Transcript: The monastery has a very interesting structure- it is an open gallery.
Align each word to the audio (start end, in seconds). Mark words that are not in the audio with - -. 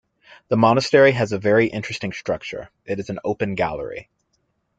The 0.47 0.57
monastery 0.57 1.11
has 1.11 1.31
a 1.31 1.37
very 1.37 1.67
interesting 1.67 2.11
structure- 2.11 2.71
it 2.87 2.99
is 2.99 3.11
an 3.11 3.19
open 3.23 3.53
gallery. 3.53 4.09